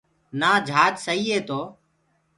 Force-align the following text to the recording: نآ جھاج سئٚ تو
نآ 0.39 0.51
جھاج 0.67 0.93
سئٚ 1.05 1.21
تو 1.47 1.59